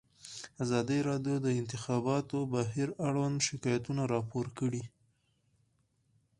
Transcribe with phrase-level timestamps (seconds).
[0.63, 4.83] ازادي راډیو د د انتخاباتو بهیر اړوند شکایتونه راپور کړي.